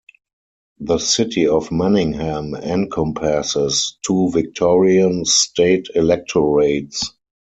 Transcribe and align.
The 0.79 0.97
City 0.97 1.45
of 1.47 1.71
Manningham 1.71 2.55
encompasses 2.55 3.99
two 4.03 4.31
Victorian 4.31 5.25
state 5.25 5.89
electorates. 5.93 7.11